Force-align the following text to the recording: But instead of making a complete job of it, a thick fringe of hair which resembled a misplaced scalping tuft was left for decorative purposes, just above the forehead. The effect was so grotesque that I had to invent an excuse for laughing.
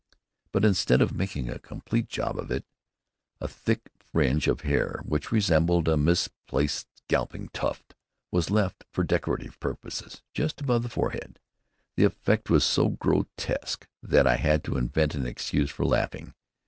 But 0.51 0.65
instead 0.65 0.99
of 0.99 1.13
making 1.13 1.47
a 1.47 1.59
complete 1.59 2.07
job 2.09 2.39
of 2.39 2.49
it, 2.49 2.65
a 3.39 3.47
thick 3.47 3.91
fringe 3.99 4.47
of 4.47 4.61
hair 4.61 5.01
which 5.05 5.31
resembled 5.31 5.87
a 5.87 5.95
misplaced 5.95 6.87
scalping 6.97 7.49
tuft 7.49 7.93
was 8.31 8.49
left 8.49 8.83
for 8.91 9.03
decorative 9.03 9.59
purposes, 9.59 10.23
just 10.33 10.59
above 10.59 10.81
the 10.81 10.89
forehead. 10.89 11.37
The 11.97 12.05
effect 12.05 12.49
was 12.49 12.63
so 12.63 12.89
grotesque 12.89 13.87
that 14.01 14.25
I 14.25 14.37
had 14.37 14.63
to 14.63 14.75
invent 14.77 15.13
an 15.13 15.27
excuse 15.27 15.69
for 15.69 15.85
laughing. 15.85 16.33